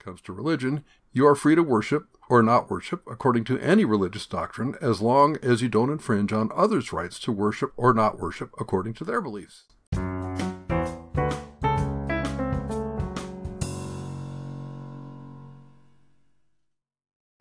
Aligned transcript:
comes 0.00 0.20
to 0.22 0.32
religion, 0.32 0.82
you 1.12 1.26
are 1.26 1.36
free 1.36 1.54
to 1.54 1.62
worship 1.62 2.08
or 2.28 2.42
not 2.42 2.70
worship 2.70 3.02
according 3.06 3.44
to 3.44 3.58
any 3.58 3.84
religious 3.84 4.26
doctrine 4.26 4.74
as 4.80 5.00
long 5.00 5.36
as 5.42 5.62
you 5.62 5.68
don't 5.68 5.90
infringe 5.90 6.32
on 6.32 6.50
others' 6.54 6.92
rights 6.92 7.20
to 7.20 7.30
worship 7.30 7.72
or 7.76 7.92
not 7.92 8.18
worship 8.18 8.50
according 8.58 8.94
to 8.94 9.04
their 9.04 9.20
beliefs. 9.20 9.64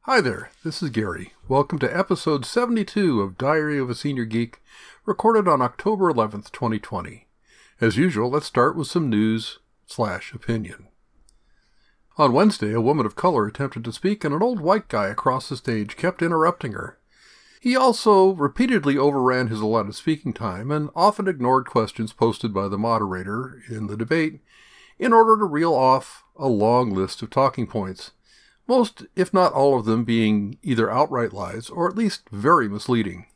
Hi 0.04 0.22
there, 0.22 0.50
this 0.64 0.82
is 0.84 0.90
Gary. 0.90 1.34
Welcome 1.48 1.80
to 1.80 1.98
episode 1.98 2.46
72 2.46 3.22
of 3.22 3.38
Diary 3.38 3.78
of 3.78 3.90
a 3.90 3.96
Senior 3.96 4.26
Geek, 4.26 4.62
recorded 5.06 5.48
on 5.48 5.62
October 5.62 6.12
11th, 6.12 6.52
2020. 6.52 7.28
As 7.80 7.96
usual, 7.96 8.30
let's 8.30 8.48
start 8.48 8.76
with 8.76 8.88
some 8.88 9.10
news 9.10 9.60
slash 9.86 10.34
opinion. 10.34 10.88
On 12.20 12.34
Wednesday, 12.34 12.74
a 12.74 12.82
woman 12.82 13.06
of 13.06 13.16
color 13.16 13.48
attempted 13.48 13.86
to 13.86 13.94
speak, 13.94 14.26
and 14.26 14.36
an 14.36 14.44
old 14.44 14.60
white 14.60 14.90
guy 14.90 15.08
across 15.08 15.48
the 15.48 15.56
stage 15.56 15.96
kept 15.96 16.22
interrupting 16.22 16.74
her. 16.74 17.00
He 17.62 17.78
also 17.78 18.32
repeatedly 18.32 18.98
overran 18.98 19.48
his 19.48 19.62
allotted 19.62 19.96
speaking 19.96 20.34
time 20.34 20.70
and 20.70 20.90
often 20.94 21.30
ignored 21.30 21.68
questions 21.68 22.12
posted 22.12 22.54
by 22.54 22.68
the 22.68 22.78
moderator 22.78 23.62
in 23.70 23.88
the 23.88 23.96
debate 23.96 24.42
in 24.98 25.14
order 25.14 25.38
to 25.38 25.46
reel 25.46 25.74
off 25.74 26.26
a 26.36 26.50
long 26.50 26.94
list 26.94 27.22
of 27.22 27.30
talking 27.30 27.66
points, 27.66 28.12
most, 28.68 29.06
if 29.16 29.34
not 29.34 29.54
all 29.54 29.80
of 29.80 29.86
them, 29.86 30.04
being 30.04 30.58
either 30.62 30.92
outright 30.92 31.32
lies 31.32 31.70
or 31.70 31.88
at 31.88 31.96
least 31.96 32.28
very 32.32 32.68
misleading. 32.68 33.28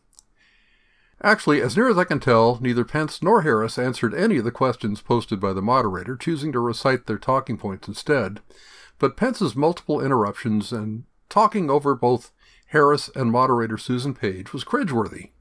Actually, 1.22 1.62
as 1.62 1.78
near 1.78 1.88
as 1.88 1.98
I 1.98 2.04
can 2.04 2.20
tell, 2.20 2.60
neither 2.60 2.84
Pence 2.84 3.24
nor 3.24 3.44
Harris 3.44 3.78
answered 3.78 4.14
any 4.14 4.40
of 4.40 4.44
the 4.44 4.52
questions 4.52 5.00
posted 5.00 5.40
by 5.40 5.54
the 5.54 5.62
moderator, 5.62 6.18
choosing 6.18 6.52
to 6.52 6.60
recite 6.60 7.06
their 7.06 7.18
talking 7.18 7.58
points 7.58 7.88
instead. 7.88 8.42
But 9.04 9.18
Pence's 9.18 9.54
multiple 9.54 10.00
interruptions 10.00 10.72
and 10.72 11.04
talking 11.28 11.70
over 11.70 11.94
both 11.94 12.32
Harris 12.68 13.10
and 13.14 13.34
moderator 13.34 13.78
Susan 13.78 14.14
Page 14.14 14.54
was 14.54 14.64
cringeworthy. 14.64 15.32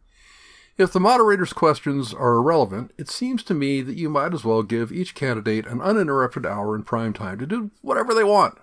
If 0.76 0.92
the 0.92 0.98
moderator's 0.98 1.52
questions 1.52 2.12
are 2.12 2.34
irrelevant, 2.34 2.90
it 2.98 3.08
seems 3.08 3.44
to 3.44 3.54
me 3.54 3.80
that 3.82 3.96
you 3.96 4.10
might 4.10 4.34
as 4.34 4.44
well 4.44 4.64
give 4.64 4.90
each 4.90 5.14
candidate 5.14 5.64
an 5.68 5.80
uninterrupted 5.80 6.44
hour 6.44 6.74
in 6.74 6.82
prime 6.82 7.12
time 7.12 7.38
to 7.38 7.46
do 7.46 7.70
whatever 7.82 8.14
they 8.14 8.24
want. 8.24 8.58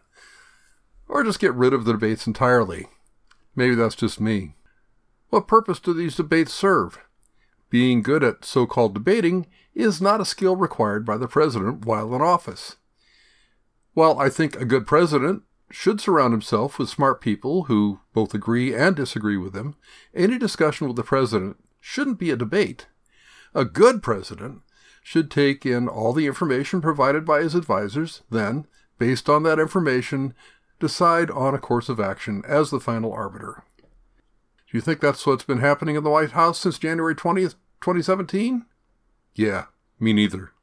Or 1.08 1.24
just 1.24 1.40
get 1.40 1.54
rid 1.54 1.72
of 1.72 1.86
the 1.86 1.94
debates 1.94 2.28
entirely. 2.28 2.88
Maybe 3.56 3.76
that's 3.76 3.96
just 3.96 4.20
me. 4.20 4.56
What 5.30 5.48
purpose 5.48 5.80
do 5.80 5.94
these 5.94 6.18
debates 6.18 6.54
serve? 6.54 7.00
Being 7.70 8.02
good 8.02 8.22
at 8.22 8.44
so 8.44 8.66
called 8.68 8.96
debating 8.96 9.48
is 9.74 10.02
not 10.02 10.20
a 10.20 10.26
skill 10.26 10.58
required 10.58 11.06
by 11.06 11.16
the 11.16 11.30
president 11.30 11.86
while 11.86 12.14
in 12.14 12.22
office. 12.22 12.76
While 14.00 14.18
I 14.18 14.30
think 14.30 14.56
a 14.56 14.64
good 14.64 14.88
president 14.88 15.44
should 15.72 16.00
surround 16.00 16.32
himself 16.32 16.80
with 16.80 16.88
smart 16.88 17.20
people 17.20 17.64
who 17.64 18.00
both 18.14 18.34
agree 18.34 18.74
and 18.74 18.96
disagree 18.96 19.36
with 19.36 19.54
him, 19.54 19.76
any 20.16 20.38
discussion 20.38 20.88
with 20.88 20.96
the 20.96 21.04
president 21.04 21.58
shouldn't 21.82 22.18
be 22.18 22.32
a 22.32 22.38
debate. 22.38 22.88
A 23.54 23.66
good 23.66 24.02
president 24.02 24.62
should 25.04 25.30
take 25.30 25.66
in 25.66 25.90
all 25.90 26.14
the 26.14 26.28
information 26.28 26.80
provided 26.80 27.26
by 27.26 27.42
his 27.42 27.56
advisors, 27.56 28.22
then, 28.30 28.68
based 29.00 29.28
on 29.28 29.44
that 29.44 29.60
information, 29.60 30.34
decide 30.80 31.30
on 31.30 31.54
a 31.54 31.60
course 31.60 31.90
of 31.90 32.00
action 32.00 32.42
as 32.48 32.70
the 32.70 32.80
final 32.80 33.12
arbiter. 33.12 33.66
Do 34.72 34.78
you 34.78 34.80
think 34.80 35.02
that's 35.02 35.28
what's 35.28 35.44
been 35.44 35.60
happening 35.60 35.98
in 35.98 36.06
the 36.06 36.10
White 36.10 36.32
House 36.32 36.58
since 36.58 36.80
January 36.80 37.16
20th, 37.16 37.56
2017? 37.82 38.66
Yeah, 39.36 39.66
me 40.00 40.14
neither. 40.14 40.54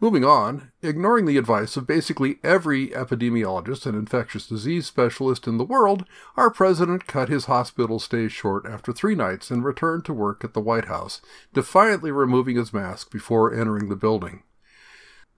Moving 0.00 0.24
on, 0.24 0.70
ignoring 0.80 1.26
the 1.26 1.38
advice 1.38 1.76
of 1.76 1.84
basically 1.84 2.38
every 2.44 2.90
epidemiologist 2.90 3.84
and 3.84 3.96
infectious 3.96 4.46
disease 4.46 4.86
specialist 4.86 5.48
in 5.48 5.58
the 5.58 5.64
world, 5.64 6.04
our 6.36 6.50
president 6.50 7.08
cut 7.08 7.28
his 7.28 7.46
hospital 7.46 7.98
stay 7.98 8.28
short 8.28 8.64
after 8.64 8.92
three 8.92 9.16
nights 9.16 9.50
and 9.50 9.64
returned 9.64 10.04
to 10.04 10.14
work 10.14 10.44
at 10.44 10.54
the 10.54 10.60
White 10.60 10.84
House, 10.84 11.20
defiantly 11.52 12.12
removing 12.12 12.54
his 12.54 12.72
mask 12.72 13.10
before 13.10 13.52
entering 13.52 13.88
the 13.88 13.96
building. 13.96 14.44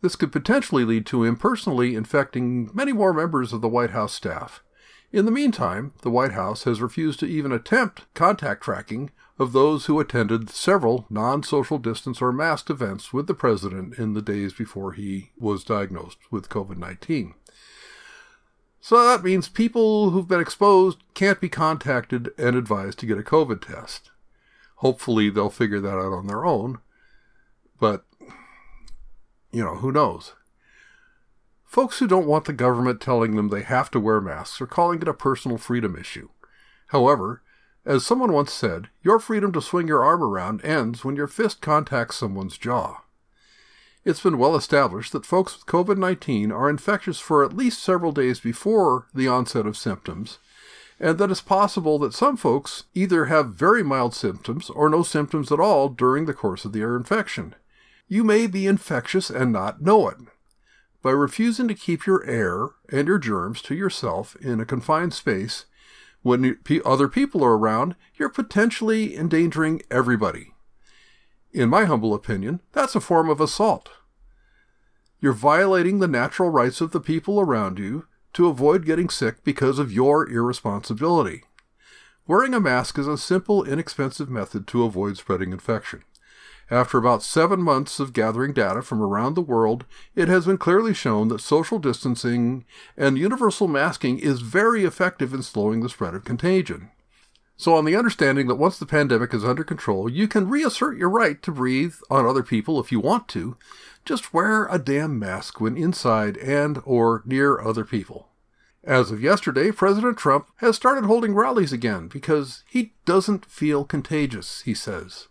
This 0.03 0.15
could 0.15 0.31
potentially 0.31 0.84
lead 0.84 1.06
to 1.06 1.25
him 1.25 1.37
personally 1.37 1.94
infecting 1.94 2.70
many 2.75 2.93
more 2.93 3.15
members 3.15 3.54
of 3.54 3.62
the 3.62 3.69
White 3.69 3.91
House 3.91 4.12
staff. 4.12 4.62
In 5.10 5.25
the 5.25 5.32
meantime, 5.32 5.94
the 6.03 6.10
White 6.10 6.32
House 6.32 6.65
has 6.65 6.82
refused 6.82 7.19
to 7.20 7.26
even 7.26 7.50
attempt 7.50 8.12
contact 8.12 8.62
tracking 8.62 9.10
of 9.41 9.53
those 9.53 9.87
who 9.87 9.99
attended 9.99 10.51
several 10.51 11.06
non 11.09 11.43
social 11.43 11.78
distance 11.78 12.21
or 12.21 12.31
masked 12.31 12.69
events 12.69 13.11
with 13.11 13.27
the 13.27 13.33
president 13.34 13.99
in 13.99 14.12
the 14.12 14.21
days 14.21 14.53
before 14.53 14.93
he 14.93 15.31
was 15.39 15.65
diagnosed 15.65 16.19
with 16.31 16.51
COVID 16.51 16.77
19. 16.77 17.34
So 18.83 19.03
that 19.03 19.25
means 19.25 19.49
people 19.49 20.11
who've 20.11 20.29
been 20.29 20.43
exposed 20.43 20.99
can't 21.15 21.41
be 21.41 21.49
contacted 21.49 22.31
and 22.37 22.55
advised 22.55 22.99
to 22.99 23.06
get 23.06 23.19
a 23.19 23.23
COVID 23.23 23.67
test. 23.67 24.11
Hopefully, 24.77 25.31
they'll 25.31 25.49
figure 25.49 25.81
that 25.81 25.99
out 25.99 26.12
on 26.12 26.27
their 26.27 26.45
own. 26.45 26.79
But, 27.79 28.05
you 29.53 29.65
know, 29.65 29.77
who 29.77 29.91
knows? 29.91 30.34
Folks 31.65 31.99
who 31.99 32.06
don't 32.06 32.27
want 32.27 32.45
the 32.45 32.53
government 32.53 33.00
telling 33.00 33.37
them 33.37 33.49
they 33.49 33.62
have 33.62 33.91
to 33.93 34.00
wear 34.00 34.21
masks 34.21 34.61
are 34.61 34.67
calling 34.67 35.00
it 35.00 35.09
a 35.09 35.15
personal 35.15 35.56
freedom 35.56 35.97
issue. 35.97 36.29
However, 36.89 37.43
as 37.85 38.05
someone 38.05 38.33
once 38.33 38.53
said, 38.53 38.89
your 39.03 39.19
freedom 39.19 39.53
to 39.53 39.63
swing 39.63 39.89
your 39.89 40.05
arm 40.05 40.23
around 40.23 40.65
ends 40.65 41.05
when 41.05 41.17
your 41.17 41.27
fist 41.27 41.61
contacts 41.61 42.17
someone's 42.17 42.59
jaw. 42.59 43.03
It's 44.05 44.23
been 44.23 44.39
well 44.39 44.57
established 44.57 45.13
that 45.13 45.27
folks 45.27 45.55
with 45.57 45.67
COVID 45.67 45.99
19 45.99 46.51
are 46.51 46.71
infectious 46.71 47.21
for 47.21 47.45
at 47.45 47.57
least 47.57 47.83
several 47.83 48.13
days 48.13 48.41
before 48.41 49.09
the 49.15 49.29
onset 49.29 49.67
of 49.67 49.77
symptoms, 49.77 50.39
and 50.99 51.19
that 51.19 51.31
it's 51.31 51.41
possible 51.41 51.99
that 51.99 52.15
some 52.15 52.37
folks 52.37 52.85
either 52.95 53.27
have 53.27 53.55
very 53.55 53.83
mild 53.83 54.15
symptoms 54.15 54.71
or 54.71 54.89
no 54.89 55.03
symptoms 55.03 55.53
at 55.53 55.61
all 55.61 55.89
during 55.89 56.27
the 56.27 56.35
course 56.35 56.65
of 56.65 56.73
their 56.73 56.97
infection. 56.97 57.55
You 58.09 58.25
may 58.25 58.47
be 58.47 58.67
infectious 58.67 59.31
and 59.31 59.53
not 59.53 59.83
know 59.83 60.09
it. 60.09 60.17
By 61.03 61.12
refusing 61.12 61.69
to 61.69 61.75
keep 61.75 62.07
your 62.07 62.25
air 62.25 62.71
and 62.91 63.09
your 63.09 63.19
germs 63.19 63.62
to 63.62 63.75
yourself 63.75 64.37
in 64.37 64.61
a 64.61 64.67
confined 64.67 65.15
space, 65.15 65.65
when 66.22 66.58
other 66.84 67.08
people 67.08 67.42
are 67.44 67.56
around, 67.56 67.97
you're 68.16 68.28
potentially 68.28 69.16
endangering 69.16 69.82
everybody. 69.91 70.53
In 71.53 71.69
my 71.69 71.84
humble 71.84 72.14
opinion, 72.14 72.60
that's 72.72 72.94
a 72.94 73.00
form 73.00 73.28
of 73.28 73.41
assault. 73.41 73.91
You're 75.20 75.32
violating 75.32 75.98
the 75.98 76.08
natural 76.08 76.50
rights 76.50 76.81
of 76.81 76.92
the 76.92 77.00
people 77.00 77.41
around 77.41 77.78
you 77.78 78.06
to 78.34 78.48
avoid 78.48 78.86
getting 78.86 79.08
sick 79.08 79.42
because 79.42 79.78
of 79.78 79.92
your 79.92 80.28
irresponsibility. 80.28 81.42
Wearing 82.26 82.54
a 82.54 82.60
mask 82.60 82.98
is 82.98 83.08
a 83.08 83.19
simple, 83.19 83.64
inexpensive 83.64 84.31
method 84.31 84.66
to 84.69 84.84
avoid 84.84 85.16
spreading 85.16 85.52
infection. 85.52 86.04
After 86.70 86.98
about 86.98 87.25
seven 87.25 87.60
months 87.60 87.98
of 87.98 88.12
gathering 88.12 88.53
data 88.53 88.81
from 88.82 89.03
around 89.03 89.34
the 89.34 89.41
world, 89.41 89.84
it 90.14 90.28
has 90.28 90.47
been 90.47 90.56
clearly 90.56 90.94
shown 90.94 91.26
that 91.28 91.41
social 91.41 91.81
distancing 91.81 92.64
and 92.97 93.19
universal 93.19 93.66
masking 93.66 94.20
is 94.20 94.41
very 94.41 94.84
effective 94.84 95.34
in 95.34 95.42
slowing 95.42 95.81
the 95.81 95.88
spread 95.88 96.14
of 96.14 96.25
contagion. 96.25 96.91
So, 97.56 97.75
on 97.75 97.84
the 97.84 97.97
understanding 97.97 98.47
that 98.47 98.54
once 98.54 98.78
the 98.78 98.86
pandemic 98.86 99.34
is 99.34 99.44
under 99.44 99.64
control, 99.64 100.08
you 100.08 100.28
can 100.28 100.48
reassert 100.48 100.97
your 100.97 101.10
right 101.10 101.42
to 101.42 101.50
breathe 101.50 101.97
on 102.08 102.25
other 102.25 102.44
people 102.44 102.78
if 102.78 102.92
you 102.92 103.00
want 103.00 103.26
to, 103.28 103.56
just 104.04 104.32
wear 104.32 104.66
a 104.66 104.78
damn 104.78 105.19
mask 105.19 105.60
when 105.60 105.76
inside 105.76 106.37
and 106.38 106.81
or 106.84 107.22
near 107.26 107.60
other 107.60 107.84
people. 107.84 108.28
As 108.84 109.10
of 109.10 109.20
yesterday, 109.20 109.72
President 109.72 110.16
Trump 110.16 110.48
has 110.56 110.76
started 110.76 111.04
holding 111.04 111.34
rallies 111.34 111.72
again 111.72 112.06
because 112.06 112.62
he 112.66 112.94
doesn't 113.04 113.44
feel 113.44 113.84
contagious, 113.84 114.62
he 114.62 114.72
says. 114.72 115.26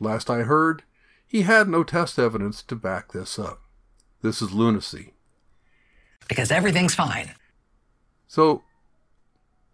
Last 0.00 0.30
I 0.30 0.42
heard, 0.42 0.82
he 1.26 1.42
had 1.42 1.68
no 1.68 1.84
test 1.84 2.18
evidence 2.18 2.62
to 2.64 2.74
back 2.74 3.12
this 3.12 3.38
up. 3.38 3.60
This 4.22 4.42
is 4.42 4.52
lunacy. 4.52 5.12
Because 6.28 6.50
everything's 6.50 6.94
fine. 6.94 7.34
So, 8.26 8.62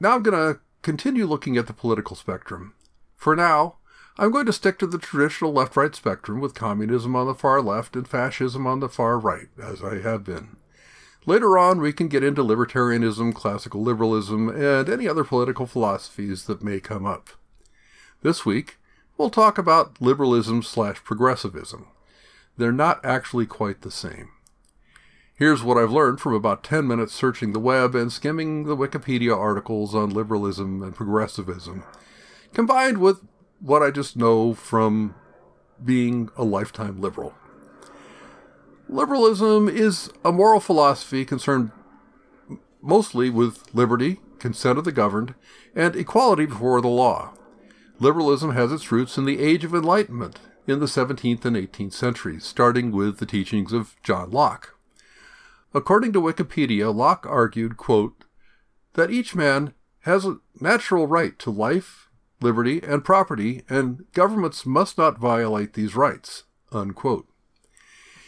now 0.00 0.14
I'm 0.14 0.22
going 0.22 0.54
to 0.54 0.60
continue 0.82 1.26
looking 1.26 1.56
at 1.56 1.66
the 1.66 1.72
political 1.72 2.16
spectrum. 2.16 2.74
For 3.14 3.36
now, 3.36 3.76
I'm 4.18 4.30
going 4.30 4.46
to 4.46 4.52
stick 4.52 4.78
to 4.80 4.86
the 4.86 4.98
traditional 4.98 5.52
left 5.52 5.76
right 5.76 5.94
spectrum 5.94 6.40
with 6.40 6.54
communism 6.54 7.14
on 7.14 7.26
the 7.26 7.34
far 7.34 7.62
left 7.62 7.96
and 7.96 8.08
fascism 8.08 8.66
on 8.66 8.80
the 8.80 8.88
far 8.88 9.18
right, 9.18 9.48
as 9.62 9.82
I 9.82 10.00
have 10.00 10.24
been. 10.24 10.56
Later 11.26 11.58
on, 11.58 11.80
we 11.80 11.92
can 11.92 12.08
get 12.08 12.22
into 12.22 12.42
libertarianism, 12.42 13.34
classical 13.34 13.82
liberalism, 13.82 14.48
and 14.48 14.88
any 14.88 15.08
other 15.08 15.24
political 15.24 15.66
philosophies 15.66 16.44
that 16.44 16.62
may 16.62 16.80
come 16.80 17.04
up. 17.04 17.30
This 18.22 18.46
week, 18.46 18.78
we'll 19.16 19.30
talk 19.30 19.58
about 19.58 20.00
liberalism 20.00 20.62
slash 20.62 21.02
progressivism. 21.02 21.86
They're 22.56 22.72
not 22.72 23.04
actually 23.04 23.46
quite 23.46 23.82
the 23.82 23.90
same. 23.90 24.30
Here's 25.34 25.62
what 25.62 25.76
I've 25.76 25.92
learned 25.92 26.20
from 26.20 26.32
about 26.32 26.64
10 26.64 26.86
minutes 26.86 27.12
searching 27.12 27.52
the 27.52 27.60
web 27.60 27.94
and 27.94 28.10
skimming 28.10 28.64
the 28.64 28.76
Wikipedia 28.76 29.36
articles 29.36 29.94
on 29.94 30.08
liberalism 30.08 30.82
and 30.82 30.94
progressivism, 30.94 31.84
combined 32.54 32.98
with 32.98 33.20
what 33.60 33.82
I 33.82 33.90
just 33.90 34.16
know 34.16 34.54
from 34.54 35.14
being 35.84 36.30
a 36.36 36.44
lifetime 36.44 37.00
liberal. 37.02 37.34
Liberalism 38.88 39.68
is 39.68 40.10
a 40.24 40.32
moral 40.32 40.60
philosophy 40.60 41.24
concerned 41.24 41.70
mostly 42.80 43.28
with 43.28 43.74
liberty, 43.74 44.20
consent 44.38 44.78
of 44.78 44.84
the 44.84 44.92
governed, 44.92 45.34
and 45.74 45.96
equality 45.96 46.46
before 46.46 46.80
the 46.80 46.88
law. 46.88 47.34
Liberalism 47.98 48.52
has 48.52 48.72
its 48.72 48.92
roots 48.92 49.16
in 49.16 49.24
the 49.24 49.40
Age 49.40 49.64
of 49.64 49.74
Enlightenment 49.74 50.38
in 50.66 50.80
the 50.80 50.86
17th 50.86 51.44
and 51.46 51.56
18th 51.56 51.94
centuries, 51.94 52.44
starting 52.44 52.92
with 52.92 53.18
the 53.18 53.26
teachings 53.26 53.72
of 53.72 53.96
John 54.02 54.30
Locke. 54.30 54.76
According 55.72 56.12
to 56.12 56.20
Wikipedia, 56.20 56.94
Locke 56.94 57.26
argued, 57.26 57.76
quote, 57.78 58.24
that 58.94 59.10
each 59.10 59.34
man 59.34 59.72
has 60.00 60.26
a 60.26 60.38
natural 60.60 61.06
right 61.06 61.38
to 61.38 61.50
life, 61.50 62.08
liberty, 62.42 62.82
and 62.82 63.04
property, 63.04 63.62
and 63.68 64.04
governments 64.12 64.66
must 64.66 64.98
not 64.98 65.18
violate 65.18 65.72
these 65.72 65.96
rights. 65.96 66.44
Unquote. 66.72 67.26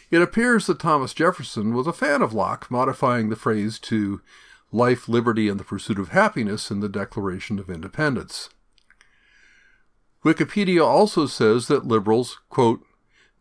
It 0.09 0.21
appears 0.21 0.65
that 0.65 0.79
Thomas 0.79 1.13
Jefferson 1.13 1.75
was 1.75 1.85
a 1.85 1.93
fan 1.93 2.23
of 2.23 2.33
Locke, 2.33 2.71
modifying 2.71 3.29
the 3.29 3.35
phrase 3.35 3.77
to 3.79 4.21
life, 4.71 5.07
liberty, 5.07 5.47
and 5.47 5.59
the 5.59 5.63
pursuit 5.63 5.99
of 5.99 6.09
happiness 6.09 6.71
in 6.71 6.79
the 6.79 6.89
Declaration 6.89 7.59
of 7.59 7.69
Independence. 7.69 8.49
Wikipedia 10.23 10.85
also 10.85 11.25
says 11.25 11.67
that 11.67 11.87
liberals, 11.87 12.39
quote, 12.49 12.85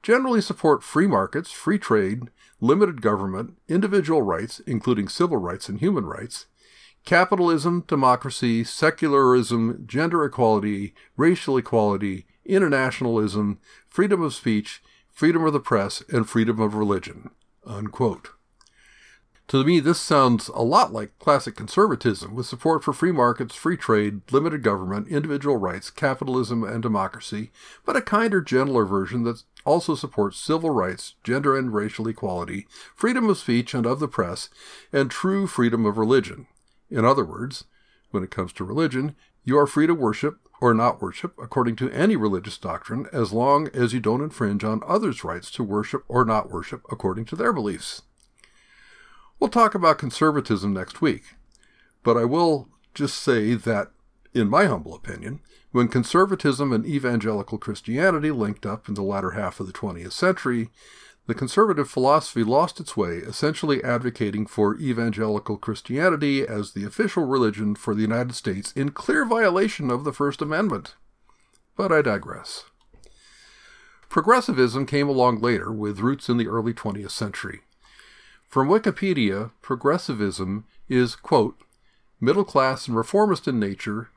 generally 0.02 0.40
support 0.40 0.82
free 0.82 1.06
markets, 1.06 1.50
free 1.50 1.78
trade, 1.78 2.30
limited 2.60 3.02
government, 3.02 3.58
individual 3.68 4.22
rights, 4.22 4.60
including 4.60 5.08
civil 5.08 5.36
rights 5.36 5.68
and 5.68 5.80
human 5.80 6.06
rights, 6.06 6.46
capitalism, 7.04 7.84
democracy, 7.86 8.62
secularism, 8.62 9.84
gender 9.86 10.24
equality, 10.24 10.94
racial 11.16 11.56
equality, 11.56 12.26
internationalism, 12.44 13.58
freedom 13.88 14.22
of 14.22 14.34
speech, 14.34 14.82
freedom 15.10 15.44
of 15.44 15.52
the 15.52 15.60
press, 15.60 16.02
and 16.10 16.28
freedom 16.28 16.60
of 16.60 16.74
religion. 16.74 17.30
Unquote. 17.66 18.30
To 19.48 19.64
me, 19.64 19.80
this 19.80 19.98
sounds 19.98 20.48
a 20.48 20.62
lot 20.62 20.92
like 20.92 21.18
classic 21.18 21.56
conservatism, 21.56 22.34
with 22.34 22.44
support 22.44 22.84
for 22.84 22.92
free 22.92 23.12
markets, 23.12 23.54
free 23.54 23.78
trade, 23.78 24.20
limited 24.30 24.62
government, 24.62 25.08
individual 25.08 25.56
rights, 25.56 25.88
capitalism, 25.88 26.62
and 26.62 26.82
democracy, 26.82 27.50
but 27.86 27.96
a 27.96 28.02
kinder, 28.02 28.42
gentler 28.42 28.84
version 28.84 29.22
that 29.22 29.42
also 29.64 29.94
supports 29.94 30.38
civil 30.38 30.68
rights, 30.68 31.14
gender 31.24 31.56
and 31.56 31.72
racial 31.72 32.06
equality, 32.08 32.66
freedom 32.94 33.30
of 33.30 33.38
speech 33.38 33.72
and 33.72 33.86
of 33.86 34.00
the 34.00 34.08
press, 34.08 34.50
and 34.92 35.10
true 35.10 35.46
freedom 35.46 35.86
of 35.86 35.96
religion. 35.96 36.46
In 36.90 37.06
other 37.06 37.24
words, 37.24 37.64
when 38.10 38.22
it 38.22 38.30
comes 38.30 38.52
to 38.52 38.64
religion, 38.64 39.16
you 39.44 39.58
are 39.58 39.66
free 39.66 39.86
to 39.86 39.94
worship 39.94 40.40
or 40.60 40.74
not 40.74 41.00
worship 41.00 41.32
according 41.42 41.76
to 41.76 41.90
any 41.90 42.16
religious 42.16 42.58
doctrine 42.58 43.06
as 43.14 43.32
long 43.32 43.68
as 43.68 43.94
you 43.94 44.00
don't 44.00 44.20
infringe 44.20 44.62
on 44.62 44.82
others' 44.86 45.24
rights 45.24 45.50
to 45.52 45.64
worship 45.64 46.04
or 46.06 46.26
not 46.26 46.50
worship 46.50 46.82
according 46.90 47.24
to 47.24 47.36
their 47.36 47.54
beliefs. 47.54 48.02
We'll 49.40 49.50
talk 49.50 49.74
about 49.74 49.98
conservatism 49.98 50.72
next 50.72 51.00
week, 51.00 51.22
but 52.02 52.16
I 52.16 52.24
will 52.24 52.68
just 52.92 53.22
say 53.22 53.54
that, 53.54 53.92
in 54.34 54.48
my 54.48 54.66
humble 54.66 54.94
opinion, 54.94 55.40
when 55.70 55.86
conservatism 55.86 56.72
and 56.72 56.84
evangelical 56.84 57.56
Christianity 57.58 58.32
linked 58.32 58.66
up 58.66 58.88
in 58.88 58.94
the 58.94 59.02
latter 59.02 59.32
half 59.32 59.60
of 59.60 59.66
the 59.66 59.72
20th 59.72 60.12
century, 60.12 60.70
the 61.26 61.34
conservative 61.34 61.88
philosophy 61.88 62.42
lost 62.42 62.80
its 62.80 62.96
way, 62.96 63.18
essentially 63.18 63.84
advocating 63.84 64.46
for 64.46 64.76
evangelical 64.78 65.56
Christianity 65.56 66.44
as 66.44 66.72
the 66.72 66.84
official 66.84 67.24
religion 67.24 67.74
for 67.74 67.94
the 67.94 68.00
United 68.00 68.34
States 68.34 68.72
in 68.72 68.90
clear 68.90 69.24
violation 69.24 69.90
of 69.90 70.04
the 70.04 70.12
First 70.12 70.42
Amendment. 70.42 70.96
But 71.76 71.92
I 71.92 72.02
digress. 72.02 72.64
Progressivism 74.08 74.86
came 74.86 75.08
along 75.08 75.40
later 75.40 75.70
with 75.70 76.00
roots 76.00 76.28
in 76.28 76.38
the 76.38 76.48
early 76.48 76.72
20th 76.72 77.10
century. 77.10 77.60
From 78.48 78.68
Wikipedia, 78.68 79.50
progressivism 79.60 80.64
is, 80.88 81.16
quote, 81.16 81.60
middle 82.18 82.44
class 82.44 82.88
and 82.88 82.96
reformist 82.96 83.46
in 83.46 83.60
nature, 83.60 84.08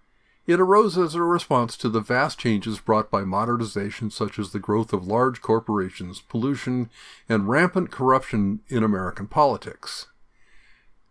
it 0.47 0.57
arose 0.57 0.97
as 0.97 1.15
a 1.15 1.21
response 1.21 1.75
to 1.77 1.89
the 1.89 1.99
vast 1.99 2.39
changes 2.39 2.79
brought 2.79 3.11
by 3.11 3.25
modernization, 3.25 4.09
such 4.09 4.39
as 4.39 4.51
the 4.51 4.59
growth 4.59 4.93
of 4.93 5.05
large 5.05 5.41
corporations, 5.41 6.21
pollution, 6.21 6.89
and 7.27 7.49
rampant 7.49 7.91
corruption 7.91 8.61
in 8.69 8.83
American 8.83 9.27
politics. 9.27 10.07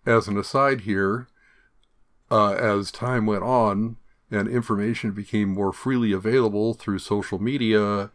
As 0.06 0.26
an 0.26 0.38
aside 0.38 0.82
here, 0.82 1.28
uh, 2.31 2.52
as 2.55 2.90
time 2.90 3.26
went 3.26 3.43
on 3.43 3.99
and 4.31 4.49
information 4.49 5.11
became 5.11 5.50
more 5.50 5.75
freely 5.75 6.12
available 6.12 6.72
through 6.72 7.00
social 7.00 7.38
media 7.38 8.11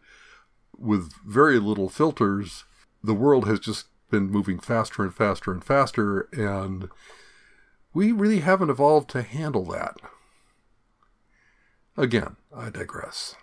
with 0.76 1.12
very 1.24 1.60
little 1.60 1.88
filters, 1.88 2.64
the 3.04 3.14
world 3.14 3.46
has 3.46 3.60
just 3.60 3.86
been 4.10 4.30
moving 4.30 4.58
faster 4.58 5.02
and 5.02 5.14
faster 5.14 5.52
and 5.52 5.64
faster, 5.64 6.28
and 6.32 6.88
we 7.92 8.12
really 8.12 8.40
haven't 8.40 8.70
evolved 8.70 9.10
to 9.10 9.22
handle 9.22 9.64
that. 9.66 9.96
Again, 11.96 12.36
I 12.54 12.70
digress. 12.70 13.34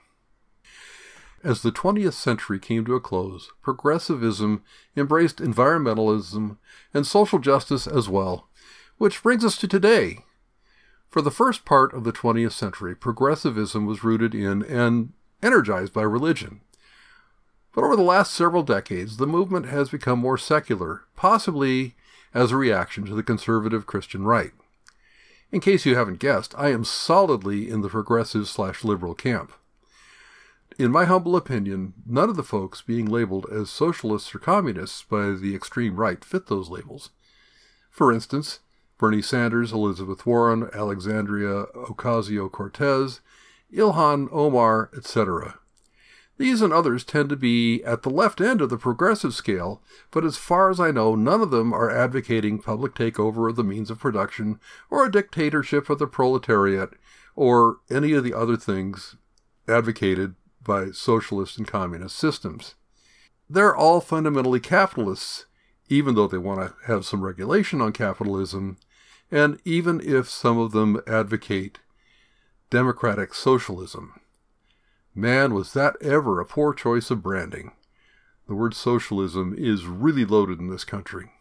As 1.44 1.62
the 1.62 1.72
20th 1.72 2.14
century 2.14 2.60
came 2.60 2.86
to 2.86 2.96
a 2.96 3.02
close, 3.02 3.52
progressivism 3.62 4.64
embraced 4.96 5.40
environmentalism 5.40 6.58
and 6.94 7.06
social 7.06 7.40
justice 7.40 7.86
as 7.86 8.08
well, 8.08 8.48
which 8.98 9.22
brings 9.22 9.44
us 9.44 9.58
to 9.58 9.68
today. 9.68 10.20
For 11.10 11.22
the 11.22 11.32
first 11.32 11.66
part 11.66 11.94
of 11.94 12.06
the 12.06 12.14
20th 12.14 12.54
century, 12.54 12.96
progressivism 12.96 13.86
was 13.86 14.04
rooted 14.04 14.34
in 14.34 14.64
and 14.64 15.14
energized 15.42 15.94
by 15.94 16.04
religion. 16.04 16.62
But 17.74 17.84
over 17.84 17.96
the 17.96 18.04
last 18.04 18.34
several 18.34 18.64
decades, 18.64 19.18
the 19.18 19.28
movement 19.28 19.66
has 19.66 19.90
become 19.90 20.20
more 20.20 20.38
secular, 20.38 21.04
possibly 21.16 21.96
as 22.34 22.52
a 22.52 22.58
reaction 22.58 23.06
to 23.06 23.16
the 23.16 23.24
conservative 23.24 23.86
Christian 23.86 24.26
right. 24.26 24.52
In 25.52 25.60
case 25.60 25.86
you 25.86 25.96
haven't 25.96 26.20
guessed, 26.20 26.54
I 26.58 26.70
am 26.70 26.84
solidly 26.84 27.70
in 27.70 27.82
the 27.82 27.90
progressive 27.90 28.48
slash 28.48 28.84
liberal 28.84 29.14
camp. 29.14 29.54
In 30.80 30.92
my 30.92 31.06
humble 31.06 31.36
opinion, 31.36 31.94
none 32.06 32.30
of 32.30 32.36
the 32.36 32.44
folks 32.44 32.82
being 32.82 33.06
labeled 33.06 33.46
as 33.52 33.70
socialists 33.70 34.34
or 34.34 34.40
communists 34.40 35.04
by 35.04 35.32
the 35.32 35.54
extreme 35.56 35.96
right 35.96 36.24
fit 36.26 36.48
those 36.48 36.70
labels. 36.70 37.12
For 37.92 38.12
instance, 38.12 38.60
Bernie 38.98 39.22
Sanders, 39.22 39.72
Elizabeth 39.72 40.26
Warren, 40.26 40.70
Alexandria 40.74 41.66
Ocasio 41.76 42.52
Cortez, 42.52 43.22
Ilhan 43.72 44.30
Omar, 44.32 44.90
etc. 44.96 45.60
These 46.38 46.62
and 46.62 46.74
others 46.74 47.04
tend 47.04 47.30
to 47.30 47.36
be 47.36 47.84
at 47.84 48.02
the 48.02 48.10
left 48.10 48.42
end 48.42 48.60
of 48.62 48.70
the 48.70 48.78
progressive 48.78 49.36
scale, 49.36 49.82
but 50.10 50.26
as 50.26 50.38
far 50.38 50.70
as 50.72 50.80
I 50.80 50.90
know, 50.90 51.14
none 51.16 51.42
of 51.42 51.52
them 51.52 51.72
are 51.74 51.92
advocating 51.92 52.60
public 52.60 52.96
takeover 52.96 53.50
of 53.50 53.56
the 53.56 53.64
means 53.64 53.92
of 53.92 54.00
production, 54.00 54.60
or 54.90 55.06
a 55.06 55.12
dictatorship 55.12 55.90
of 55.90 56.00
the 56.00 56.08
proletariat, 56.08 56.94
or 57.36 57.78
any 57.90 58.14
of 58.14 58.24
the 58.24 58.34
other 58.34 58.58
things 58.58 59.16
advocated 59.68 60.36
by 60.64 60.92
socialist 60.92 61.58
and 61.58 61.68
communist 61.68 62.16
systems. 62.16 62.76
They're 63.50 63.76
all 63.76 64.02
fundamentally 64.02 64.60
capitalists, 64.60 65.46
even 65.88 66.16
though 66.16 66.28
they 66.28 66.38
want 66.40 66.62
to 66.62 66.74
have 66.88 67.06
some 67.06 67.24
regulation 67.24 67.80
on 67.80 67.92
capitalism, 67.92 68.78
and 69.30 69.60
even 69.66 70.02
if 70.02 70.30
some 70.30 70.58
of 70.58 70.72
them 70.72 71.00
advocate 71.06 71.80
democratic 72.72 73.36
socialism. 73.36 74.20
Man, 75.16 75.54
was 75.54 75.74
that 75.74 75.96
ever 76.02 76.40
a 76.40 76.46
poor 76.46 76.74
choice 76.74 77.12
of 77.12 77.22
branding. 77.22 77.72
The 78.48 78.56
word 78.56 78.74
socialism 78.74 79.54
is 79.58 79.86
really 79.86 80.26
loaded 80.26 80.60
in 80.60 80.70
this 80.70 80.84
country. 80.84 81.32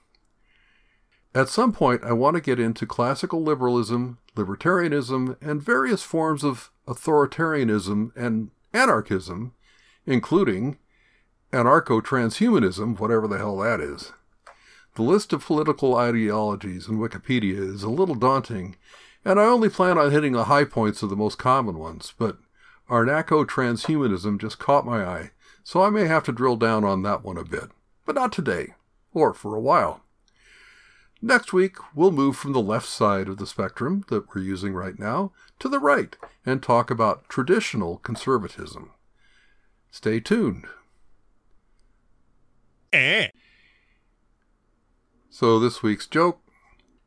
At 1.35 1.49
some 1.49 1.73
point, 1.73 2.05
I 2.05 2.13
want 2.13 2.37
to 2.37 2.43
get 2.43 2.61
into 2.61 2.87
classical 2.87 3.43
liberalism, 3.43 4.19
libertarianism, 4.37 5.37
and 5.41 5.63
various 5.63 6.03
forms 6.03 6.45
of 6.45 6.71
authoritarianism 6.87 8.15
and 8.15 8.51
anarchism, 8.75 9.55
including 10.05 10.79
anarcho 11.53 12.03
transhumanism, 12.03 12.99
whatever 12.99 13.27
the 13.27 13.39
hell 13.39 13.57
that 13.59 13.81
is. 13.81 14.13
The 14.95 15.03
list 15.03 15.33
of 15.33 15.47
political 15.47 15.97
ideologies 15.97 16.87
in 16.87 16.99
Wikipedia 16.99 17.57
is 17.57 17.83
a 17.83 17.89
little 17.89 18.15
daunting, 18.15 18.77
and 19.25 19.41
I 19.41 19.45
only 19.45 19.71
plan 19.71 19.97
on 19.97 20.11
hitting 20.11 20.33
the 20.33 20.45
high 20.45 20.65
points 20.65 21.03
of 21.03 21.09
the 21.09 21.17
most 21.17 21.39
common 21.39 21.79
ones, 21.79 22.13
but 22.19 22.37
anarcho 22.93 23.45
transhumanism 23.47 24.39
just 24.39 24.59
caught 24.59 24.87
my 24.87 25.05
eye, 25.05 25.31
so 25.65 25.83
I 25.83 25.91
may 25.91 26.07
have 26.07 26.25
to 26.25 26.33
drill 26.33 26.57
down 26.57 26.85
on 26.85 27.03
that 27.03 27.25
one 27.25 27.39
a 27.39 27.45
bit, 27.45 27.71
but 28.05 28.15
not 28.15 28.33
today, 28.33 28.75
or 29.13 29.33
for 29.33 29.57
a 29.57 29.61
while. 29.61 30.03
Next 31.25 31.53
week, 31.53 31.77
we'll 31.95 32.11
move 32.11 32.37
from 32.37 32.53
the 32.53 32.61
left 32.61 32.89
side 32.89 33.29
of 33.29 33.39
the 33.39 33.47
spectrum 33.47 34.05
that 34.09 34.35
we're 34.35 34.43
using 34.43 34.75
right 34.75 34.99
now 34.99 35.33
to 35.61 35.69
the 35.69 35.79
right 35.79 36.17
and 36.45 36.61
talk 36.61 36.91
about 36.91 37.29
traditional 37.29 37.99
conservatism. 37.99 38.91
Stay 39.93 40.19
tuned. 40.19 40.67
Eh. 42.93 43.29
So, 45.31 45.59
this 45.61 45.83
week's 45.83 46.07
joke 46.07 46.41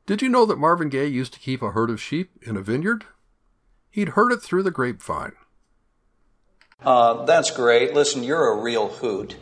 Did 0.06 0.22
you 0.22 0.30
know 0.30 0.46
that 0.46 0.58
Marvin 0.58 0.90
Gaye 0.90 1.08
used 1.08 1.34
to 1.34 1.40
keep 1.40 1.62
a 1.62 1.72
herd 1.72 1.90
of 1.90 2.02
sheep 2.02 2.32
in 2.42 2.56
a 2.56 2.62
vineyard? 2.62 3.06
He'd 3.92 4.10
heard 4.10 4.32
it 4.32 4.42
through 4.42 4.64
the 4.64 4.72
grapevine. 4.72 5.34
Uh, 6.84 7.26
that's 7.26 7.52
great. 7.52 7.94
Listen, 7.94 8.24
you're 8.24 8.52
a 8.52 8.62
real 8.62 8.88
hoot. 8.90 9.36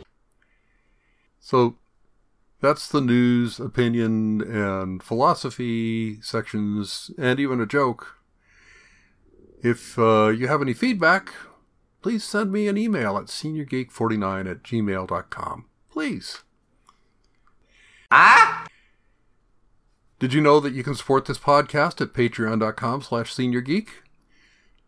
So, 1.40 1.76
That's 2.60 2.88
the 2.88 3.02
news, 3.02 3.60
opinion, 3.60 4.40
and 4.40 5.02
philosophy 5.02 6.18
sections, 6.22 7.10
and 7.18 7.38
even 7.38 7.60
a 7.60 7.66
joke. 7.66 8.16
If 9.62 9.98
uh, 9.98 10.28
you 10.28 10.48
have 10.48 10.62
any 10.62 10.72
feedback, 10.72 11.34
please 12.00 12.24
send 12.24 12.50
me 12.50 12.68
an 12.68 12.78
email 12.78 13.18
at 13.18 13.26
seniorgeek49 13.26 14.50
at 14.50 14.62
gmail.com. 14.62 15.66
Please. 15.90 16.42
Ah? 18.10 18.64
Did 20.18 20.32
you 20.32 20.40
know 20.40 20.58
that 20.60 20.72
you 20.72 20.82
can 20.82 20.94
support 20.94 21.26
this 21.26 21.38
podcast 21.38 22.00
at 22.00 22.14
patreon.com 22.14 23.02
slash 23.02 23.34
seniorgeek? 23.34 23.88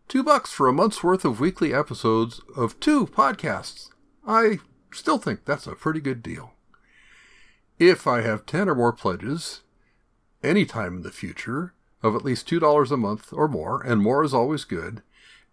Two 0.07 0.23
bucks 0.23 0.53
for 0.53 0.69
a 0.69 0.73
month's 0.73 1.03
worth 1.03 1.25
of 1.25 1.41
weekly 1.41 1.73
episodes 1.73 2.39
of 2.55 2.79
two 2.79 3.07
podcasts. 3.07 3.89
I 4.25 4.59
still 4.89 5.17
think 5.17 5.43
that's 5.43 5.67
a 5.67 5.75
pretty 5.75 5.99
good 5.99 6.23
deal. 6.23 6.53
If 7.77 8.07
I 8.07 8.21
have 8.21 8.45
10 8.45 8.69
or 8.69 8.75
more 8.75 8.93
pledges, 8.93 9.63
anytime 10.41 10.97
in 10.97 11.01
the 11.01 11.11
future, 11.11 11.73
of 12.01 12.15
at 12.15 12.23
least 12.23 12.49
$2 12.49 12.89
a 12.89 12.95
month 12.95 13.33
or 13.33 13.49
more, 13.49 13.81
and 13.81 14.01
more 14.01 14.23
is 14.23 14.33
always 14.33 14.63
good, 14.63 15.01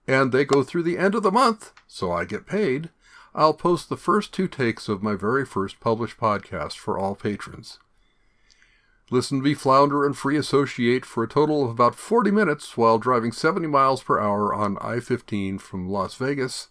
and 0.07 0.31
they 0.31 0.45
go 0.45 0.63
through 0.63 0.85
the 0.85 0.99
end 0.99 1.17
of 1.17 1.25
the 1.25 1.33
month, 1.33 1.73
so 1.89 2.13
I 2.13 2.25
get 2.25 2.47
paid, 2.47 2.91
I'll 3.35 3.55
post 3.55 3.89
the 3.89 3.97
first 3.97 4.33
two 4.33 4.47
takes 4.47 4.89
of 4.89 5.03
my 5.03 5.17
very 5.17 5.45
first 5.45 5.81
published 5.81 6.19
podcast 6.19 6.75
for 6.75 6.97
all 6.97 7.17
patrons. 7.17 7.81
Listen 9.11 9.39
to 9.39 9.45
me 9.45 9.55
flounder 9.55 10.07
and 10.07 10.17
free 10.17 10.37
associate 10.37 11.05
for 11.05 11.23
a 11.23 11.29
total 11.29 11.65
of 11.65 11.71
about 11.71 11.95
40 11.95 12.31
minutes 12.31 12.77
while 12.77 12.99
driving 12.99 13.33
70 13.33 13.67
miles 13.67 14.03
per 14.03 14.19
hour 14.19 14.55
on 14.55 14.79
I 14.81 15.01
15 15.01 15.59
from 15.59 15.89
Las 15.89 16.15
Vegas 16.15 16.69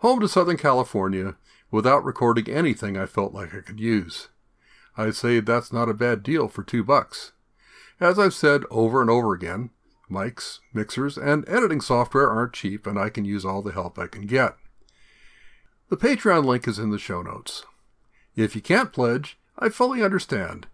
home 0.00 0.20
to 0.20 0.28
Southern 0.28 0.56
California 0.56 1.36
without 1.70 2.04
recording 2.04 2.48
anything 2.48 2.96
I 2.96 3.06
felt 3.06 3.32
like 3.32 3.54
I 3.54 3.60
could 3.60 3.80
use. 3.80 4.28
I'd 4.96 5.14
say 5.14 5.40
that's 5.40 5.72
not 5.72 5.88
a 5.88 5.94
bad 5.94 6.22
deal 6.22 6.48
for 6.48 6.62
two 6.62 6.84
bucks. 6.84 7.32
As 7.98 8.18
I've 8.18 8.34
said 8.34 8.64
over 8.70 9.00
and 9.00 9.10
over 9.10 9.32
again, 9.32 9.70
mics, 10.10 10.58
mixers, 10.72 11.16
and 11.16 11.48
editing 11.48 11.80
software 11.80 12.30
aren't 12.30 12.54
cheap, 12.54 12.86
and 12.86 12.98
I 12.98 13.08
can 13.08 13.24
use 13.24 13.44
all 13.44 13.62
the 13.62 13.72
help 13.72 13.98
I 13.98 14.06
can 14.06 14.26
get. 14.26 14.56
The 15.88 15.96
Patreon 15.96 16.44
link 16.44 16.66
is 16.66 16.78
in 16.78 16.90
the 16.90 16.98
show 16.98 17.22
notes. 17.22 17.64
If 18.36 18.54
you 18.54 18.62
can't 18.62 18.92
pledge, 18.92 19.38
I 19.58 19.68
fully 19.68 20.02
understand. 20.02 20.66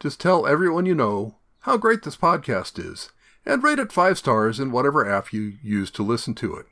Just 0.00 0.20
tell 0.20 0.46
everyone 0.46 0.86
you 0.86 0.94
know 0.94 1.38
how 1.60 1.76
great 1.76 2.02
this 2.02 2.16
podcast 2.16 2.78
is, 2.78 3.10
and 3.44 3.62
rate 3.62 3.78
it 3.78 3.90
five 3.90 4.16
stars 4.16 4.60
in 4.60 4.70
whatever 4.70 5.08
app 5.08 5.32
you 5.32 5.54
use 5.62 5.90
to 5.92 6.04
listen 6.04 6.34
to 6.36 6.54
it. 6.54 6.66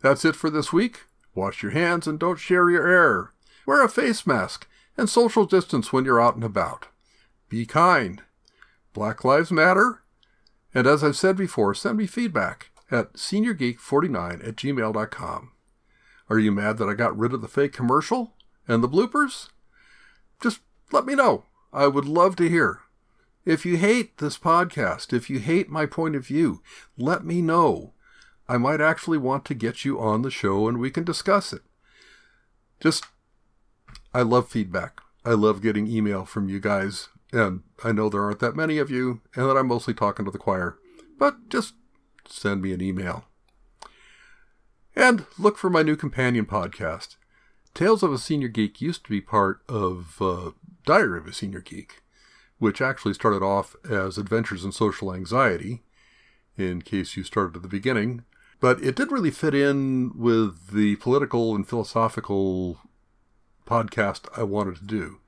That's 0.00 0.24
it 0.24 0.36
for 0.36 0.48
this 0.48 0.72
week. 0.72 1.00
Wash 1.34 1.62
your 1.62 1.72
hands 1.72 2.06
and 2.06 2.18
don't 2.18 2.38
share 2.38 2.70
your 2.70 2.88
air. 2.88 3.32
Wear 3.66 3.84
a 3.84 3.88
face 3.88 4.26
mask 4.26 4.66
and 4.96 5.08
social 5.08 5.44
distance 5.44 5.92
when 5.92 6.04
you're 6.04 6.20
out 6.20 6.34
and 6.34 6.44
about. 6.44 6.88
Be 7.48 7.66
kind. 7.66 8.22
Black 8.94 9.24
Lives 9.24 9.52
Matter. 9.52 10.02
And 10.74 10.86
as 10.86 11.04
I've 11.04 11.16
said 11.16 11.36
before, 11.36 11.74
send 11.74 11.98
me 11.98 12.06
feedback 12.06 12.70
at 12.90 13.14
seniorgeek49 13.14 14.48
at 14.48 14.56
gmail.com. 14.56 15.52
Are 16.28 16.38
you 16.38 16.52
mad 16.52 16.78
that 16.78 16.88
I 16.88 16.94
got 16.94 17.16
rid 17.16 17.34
of 17.34 17.42
the 17.42 17.48
fake 17.48 17.72
commercial 17.72 18.34
and 18.66 18.82
the 18.82 18.88
bloopers? 18.88 19.50
Just 20.40 20.60
let 20.90 21.04
me 21.04 21.14
know. 21.14 21.44
I 21.76 21.88
would 21.88 22.06
love 22.06 22.36
to 22.36 22.48
hear. 22.48 22.80
If 23.44 23.66
you 23.66 23.76
hate 23.76 24.16
this 24.16 24.38
podcast, 24.38 25.12
if 25.12 25.28
you 25.28 25.40
hate 25.40 25.68
my 25.68 25.84
point 25.84 26.16
of 26.16 26.26
view, 26.26 26.62
let 26.96 27.22
me 27.22 27.42
know. 27.42 27.92
I 28.48 28.56
might 28.56 28.80
actually 28.80 29.18
want 29.18 29.44
to 29.44 29.54
get 29.54 29.84
you 29.84 30.00
on 30.00 30.22
the 30.22 30.30
show 30.30 30.68
and 30.68 30.78
we 30.78 30.90
can 30.90 31.04
discuss 31.04 31.52
it. 31.52 31.60
Just 32.80 33.04
I 34.14 34.22
love 34.22 34.48
feedback. 34.48 35.02
I 35.22 35.32
love 35.32 35.60
getting 35.60 35.86
email 35.86 36.24
from 36.24 36.48
you 36.48 36.60
guys, 36.60 37.08
and 37.30 37.62
I 37.84 37.92
know 37.92 38.08
there 38.08 38.22
aren't 38.22 38.38
that 38.38 38.56
many 38.56 38.78
of 38.78 38.90
you, 38.90 39.20
and 39.34 39.46
that 39.46 39.56
I'm 39.56 39.66
mostly 39.66 39.92
talking 39.92 40.24
to 40.24 40.30
the 40.30 40.38
choir, 40.38 40.78
but 41.18 41.50
just 41.50 41.74
send 42.26 42.62
me 42.62 42.72
an 42.72 42.80
email. 42.80 43.26
And 44.94 45.26
look 45.38 45.58
for 45.58 45.68
my 45.68 45.82
new 45.82 45.96
companion 45.96 46.46
podcast. 46.46 47.16
Tales 47.74 48.02
of 48.02 48.12
a 48.12 48.18
Senior 48.18 48.48
Geek 48.48 48.80
used 48.80 49.04
to 49.04 49.10
be 49.10 49.20
part 49.20 49.60
of 49.68 50.16
uh, 50.22 50.52
Diary 50.86 51.18
of 51.18 51.26
a 51.26 51.32
Senior 51.32 51.60
Geek, 51.60 52.02
which 52.58 52.80
actually 52.80 53.12
started 53.12 53.42
off 53.42 53.76
as 53.88 54.16
Adventures 54.16 54.64
in 54.64 54.72
Social 54.72 55.12
Anxiety, 55.12 55.82
in 56.56 56.80
case 56.80 57.16
you 57.16 57.24
started 57.24 57.56
at 57.56 57.62
the 57.62 57.68
beginning. 57.68 58.24
But 58.60 58.82
it 58.82 58.96
didn't 58.96 59.12
really 59.12 59.30
fit 59.30 59.54
in 59.54 60.12
with 60.16 60.70
the 60.72 60.96
political 60.96 61.54
and 61.54 61.68
philosophical 61.68 62.78
podcast 63.66 64.28
I 64.34 64.44
wanted 64.44 64.76
to 64.76 64.84
do. 64.84 65.18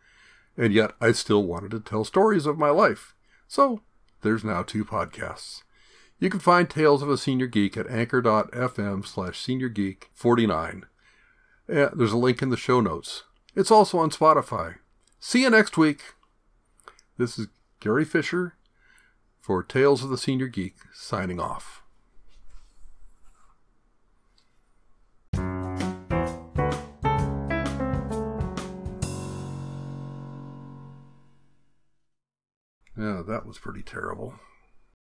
And 0.56 0.72
yet 0.72 0.92
I 1.00 1.12
still 1.12 1.44
wanted 1.44 1.72
to 1.72 1.80
tell 1.80 2.04
stories 2.04 2.46
of 2.46 2.56
my 2.56 2.70
life. 2.70 3.14
So 3.46 3.82
there's 4.22 4.44
now 4.44 4.62
two 4.62 4.84
podcasts. 4.84 5.62
You 6.18 6.30
can 6.30 6.40
find 6.40 6.68
Tales 6.68 7.02
of 7.02 7.10
a 7.10 7.18
Senior 7.18 7.46
Geek 7.46 7.76
at 7.76 7.90
anchor.fm 7.90 9.06
slash 9.06 9.44
seniorgeek49. 9.44 10.82
Yeah, 11.68 11.74
eh, 11.74 11.88
there's 11.94 12.12
a 12.12 12.16
link 12.16 12.42
in 12.42 12.48
the 12.48 12.56
show 12.56 12.80
notes. 12.80 13.24
It's 13.54 13.70
also 13.70 13.98
on 13.98 14.10
Spotify. 14.10 14.76
See 15.20 15.42
you 15.42 15.50
next 15.50 15.76
week. 15.76 16.14
This 17.16 17.38
is 17.38 17.48
Gary 17.80 18.04
Fisher 18.04 18.54
for 19.40 19.62
Tales 19.64 20.04
of 20.04 20.10
the 20.10 20.18
Senior 20.18 20.46
Geek 20.46 20.76
signing 20.94 21.40
off. 21.40 21.82
Yeah, 32.96 33.22
that 33.28 33.42
was 33.44 33.58
pretty 33.58 33.82
terrible. 33.82 34.34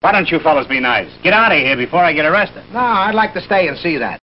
Why 0.01 0.13
don't 0.13 0.29
you 0.29 0.39
fellas 0.41 0.67
be 0.67 0.81
nice? 0.81 1.11
Get 1.23 1.33
out 1.33 1.53
of 1.53 1.59
here 1.59 1.77
before 1.77 2.01
I 2.01 2.13
get 2.13 2.25
arrested. 2.25 2.65
No, 2.73 2.79
I'd 2.79 3.15
like 3.15 3.35
to 3.35 3.41
stay 3.41 3.69
and 3.69 3.77
see 3.79 3.97
that. 3.99 4.15